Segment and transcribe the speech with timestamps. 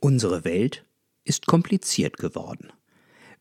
[0.00, 0.84] Unsere Welt
[1.24, 2.72] ist kompliziert geworden.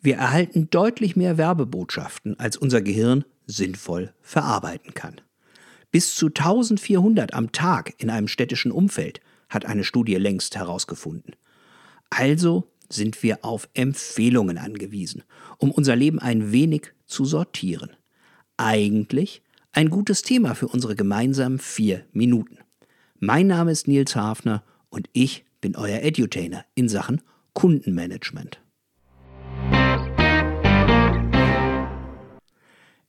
[0.02, 5.22] Wir erhalten deutlich mehr Werbebotschaften, als unser Gehirn sinnvoll verarbeiten kann.
[5.92, 11.36] Bis zu 1400 am Tag in einem städtischen Umfeld hat eine Studie längst herausgefunden.
[12.10, 15.24] Also sind wir auf Empfehlungen angewiesen,
[15.58, 17.92] um unser Leben ein wenig zu sortieren.
[18.58, 22.58] Eigentlich ein gutes Thema für unsere gemeinsamen vier Minuten.
[23.20, 27.22] Mein Name ist Nils Hafner und ich bin euer Edutainer in Sachen
[27.54, 28.60] Kundenmanagement.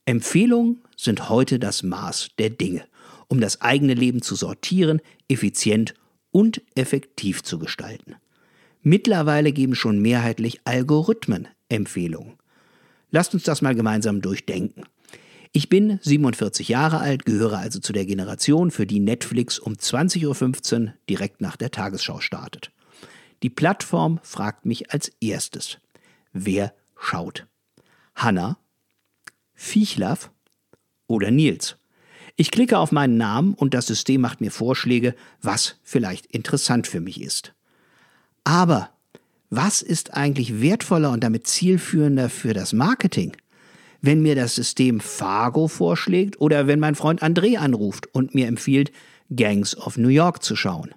[0.05, 2.83] Empfehlungen sind heute das Maß der Dinge,
[3.27, 5.93] um das eigene Leben zu sortieren, effizient
[6.31, 8.15] und effektiv zu gestalten.
[8.81, 12.33] Mittlerweile geben schon mehrheitlich Algorithmen Empfehlungen.
[13.11, 14.83] Lasst uns das mal gemeinsam durchdenken.
[15.51, 20.81] Ich bin 47 Jahre alt, gehöre also zu der Generation, für die Netflix um 20.15
[20.81, 22.71] Uhr direkt nach der Tagesschau startet.
[23.41, 25.79] Die Plattform fragt mich als erstes,
[26.33, 27.47] wer schaut?
[28.13, 28.57] Hanna
[29.55, 30.31] Viechlav
[31.07, 31.77] oder Nils.
[32.35, 37.01] Ich klicke auf meinen Namen und das System macht mir Vorschläge, was vielleicht interessant für
[37.01, 37.53] mich ist.
[38.43, 38.91] Aber
[39.49, 43.35] was ist eigentlich wertvoller und damit zielführender für das Marketing?
[44.01, 48.91] Wenn mir das System Fargo vorschlägt oder wenn mein Freund André anruft und mir empfiehlt,
[49.35, 50.91] Gangs of New York zu schauen.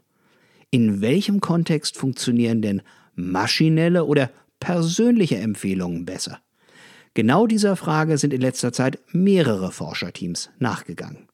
[0.71, 2.83] In welchem Kontext funktionieren denn
[3.15, 6.39] maschinelle oder persönliche Empfehlungen besser?
[7.15, 11.29] Genau dieser Frage sind in letzter Zeit mehrere Forscherteams nachgegangen.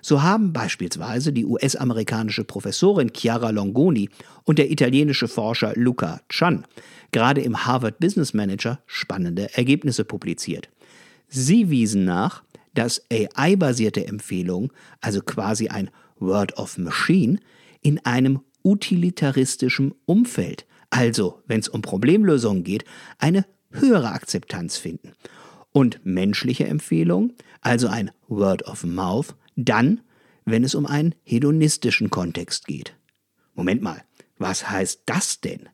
[0.00, 4.10] So haben beispielsweise die US-amerikanische Professorin Chiara Longoni
[4.44, 6.64] und der italienische Forscher Luca Chan
[7.10, 10.68] gerade im Harvard Business Manager spannende Ergebnisse publiziert.
[11.36, 17.40] Sie wiesen nach, dass AI-basierte Empfehlungen, also quasi ein Word of Machine,
[17.80, 22.84] in einem utilitaristischen Umfeld, also wenn es um Problemlösungen geht,
[23.18, 25.10] eine höhere Akzeptanz finden.
[25.72, 27.32] Und menschliche Empfehlungen,
[27.62, 30.02] also ein Word of Mouth, dann,
[30.44, 32.94] wenn es um einen hedonistischen Kontext geht.
[33.56, 34.04] Moment mal,
[34.38, 35.68] was heißt das denn?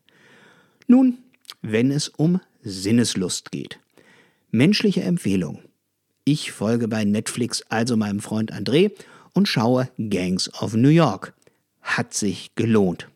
[0.87, 1.19] Nun,
[1.61, 3.79] wenn es um Sinneslust geht.
[4.53, 5.61] Menschliche Empfehlung.
[6.25, 8.91] Ich folge bei Netflix also meinem Freund André
[9.33, 11.33] und schaue Gangs of New York.
[11.81, 13.07] Hat sich gelohnt.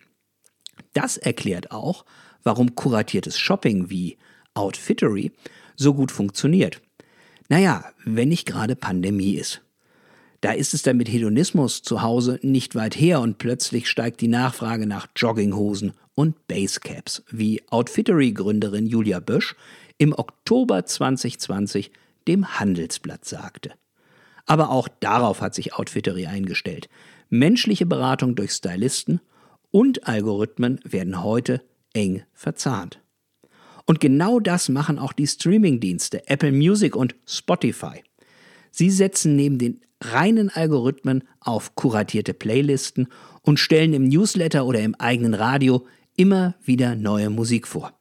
[0.94, 2.06] Das erklärt auch,
[2.44, 4.18] warum kuratiertes Shopping wie
[4.54, 5.34] Outfittery
[5.76, 6.82] so gut funktioniert.
[7.50, 9.62] Naja, wenn nicht gerade Pandemie ist.
[10.46, 14.28] Da ist es dann mit Hedonismus zu Hause nicht weit her und plötzlich steigt die
[14.28, 19.56] Nachfrage nach Jogginghosen und Basecaps, wie Outfittery-Gründerin Julia Bösch
[19.98, 21.90] im Oktober 2020
[22.28, 23.72] dem Handelsblatt sagte.
[24.46, 26.90] Aber auch darauf hat sich Outfittery eingestellt.
[27.32, 29.22] Menschliche Beratung durch Stylisten
[29.72, 31.64] und Algorithmen werden heute
[31.94, 33.00] eng verzahnt.
[33.88, 38.04] Und genau das machen auch die Streamingdienste Apple Music und Spotify.
[38.78, 43.08] Sie setzen neben den reinen Algorithmen auf kuratierte Playlisten
[43.42, 45.88] und stellen im Newsletter oder im eigenen Radio
[46.18, 47.98] immer wieder neue Musik vor.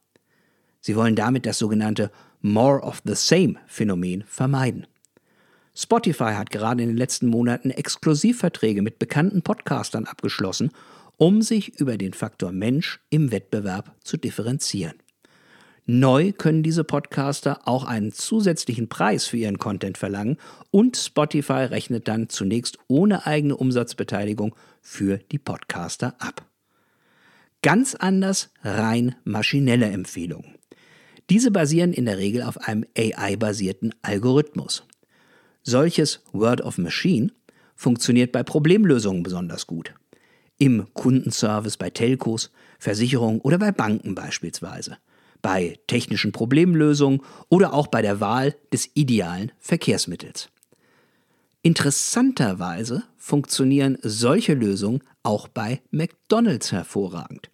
[0.80, 4.88] Sie wollen damit das sogenannte More of the Same Phänomen vermeiden.
[5.76, 10.72] Spotify hat gerade in den letzten Monaten Exklusivverträge mit bekannten Podcastern abgeschlossen,
[11.18, 14.94] um sich über den Faktor Mensch im Wettbewerb zu differenzieren.
[15.86, 20.38] Neu können diese Podcaster auch einen zusätzlichen Preis für ihren Content verlangen
[20.70, 26.46] und Spotify rechnet dann zunächst ohne eigene Umsatzbeteiligung für die Podcaster ab.
[27.60, 30.54] Ganz anders rein maschinelle Empfehlungen.
[31.28, 34.84] Diese basieren in der Regel auf einem AI-basierten Algorithmus.
[35.62, 37.30] Solches Word of Machine
[37.74, 39.94] funktioniert bei Problemlösungen besonders gut.
[40.56, 44.96] Im Kundenservice bei Telcos, Versicherungen oder bei Banken beispielsweise
[45.44, 50.49] bei technischen Problemlösungen oder auch bei der Wahl des idealen Verkehrsmittels.
[51.60, 57.50] Interessanterweise funktionieren solche Lösungen auch bei McDonald's hervorragend.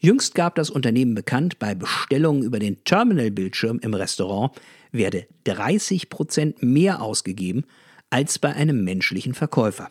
[0.00, 4.52] Jüngst gab das Unternehmen bekannt, bei Bestellungen über den Terminalbildschirm im Restaurant
[4.92, 7.64] werde 30% mehr ausgegeben
[8.10, 9.90] als bei einem menschlichen Verkäufer.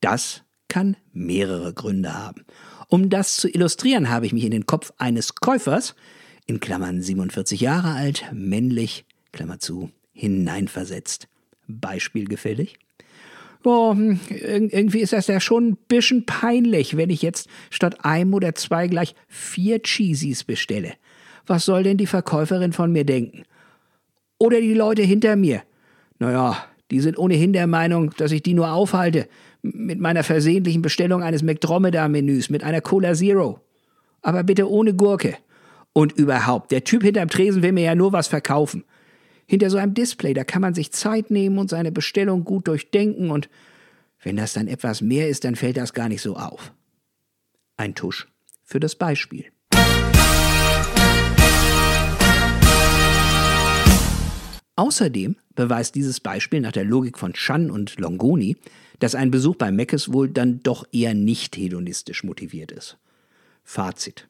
[0.00, 2.44] Das kann mehrere Gründe haben.
[2.86, 5.96] Um das zu illustrieren, habe ich mich in den Kopf eines Käufers
[6.46, 11.28] in Klammern 47 Jahre alt, männlich, Klammer zu, hineinversetzt.
[11.68, 12.78] Beispiel gefällig?
[13.64, 18.32] Oh, hm, irgendwie ist das ja schon ein bisschen peinlich, wenn ich jetzt statt einem
[18.32, 20.92] oder zwei gleich vier Cheesies bestelle.
[21.46, 23.42] Was soll denn die Verkäuferin von mir denken?
[24.38, 25.62] Oder die Leute hinter mir?
[26.18, 29.28] Naja, die sind ohnehin der Meinung, dass ich die nur aufhalte
[29.62, 33.60] mit meiner versehentlichen Bestellung eines McDromedar-Menüs mit einer Cola Zero.
[34.22, 35.36] aber bitte ohne Gurke.
[35.96, 38.84] Und überhaupt, der Typ hinterm Tresen will mir ja nur was verkaufen.
[39.46, 43.30] Hinter so einem Display, da kann man sich Zeit nehmen und seine Bestellung gut durchdenken
[43.30, 43.48] und
[44.22, 46.74] wenn das dann etwas mehr ist, dann fällt das gar nicht so auf.
[47.78, 48.28] Ein Tusch
[48.62, 49.46] für das Beispiel.
[54.76, 58.58] Außerdem beweist dieses Beispiel nach der Logik von Chan und Longoni,
[58.98, 62.98] dass ein Besuch bei Meckes wohl dann doch eher nicht hedonistisch motiviert ist.
[63.64, 64.28] Fazit.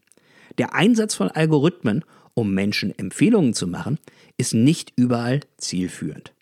[0.59, 2.05] Der Einsatz von Algorithmen,
[2.35, 3.99] um Menschen Empfehlungen zu machen,
[4.37, 6.33] ist nicht überall zielführend.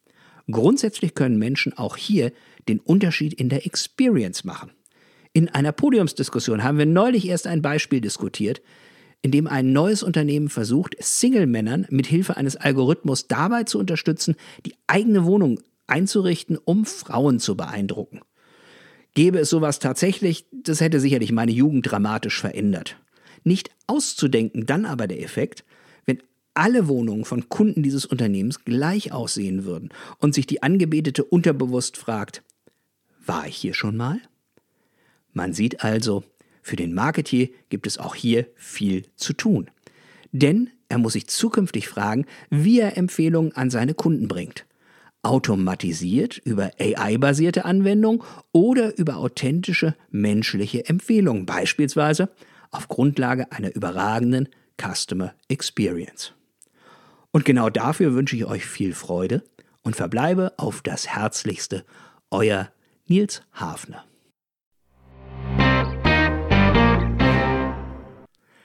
[0.50, 2.32] Grundsätzlich können Menschen auch hier
[2.68, 4.70] den Unterschied in der Experience machen.
[5.32, 8.62] In einer Podiumsdiskussion haben wir neulich erst ein Beispiel diskutiert,
[9.22, 14.36] in dem ein neues Unternehmen versucht, Single-Männern mit Hilfe eines Algorithmus dabei zu unterstützen,
[14.66, 18.20] die eigene Wohnung einzurichten, um Frauen zu beeindrucken.
[19.14, 22.96] Gäbe es sowas tatsächlich, das hätte sicherlich meine Jugend dramatisch verändert.
[23.44, 25.64] Nicht auszudenken dann aber der Effekt,
[26.06, 26.22] wenn
[26.54, 32.42] alle Wohnungen von Kunden dieses Unternehmens gleich aussehen würden und sich die Angebetete unterbewusst fragt,
[33.26, 34.20] war ich hier schon mal?
[35.32, 36.24] Man sieht also,
[36.62, 39.70] für den Marketier gibt es auch hier viel zu tun.
[40.32, 44.64] Denn er muss sich zukünftig fragen, wie er Empfehlungen an seine Kunden bringt.
[45.22, 52.28] Automatisiert über AI-basierte Anwendungen oder über authentische menschliche Empfehlungen, beispielsweise
[52.70, 54.48] auf Grundlage einer überragenden
[54.80, 56.32] Customer Experience.
[57.30, 59.42] Und genau dafür wünsche ich euch viel Freude
[59.82, 61.84] und verbleibe auf das Herzlichste,
[62.30, 62.70] euer
[63.06, 64.04] Nils Hafner.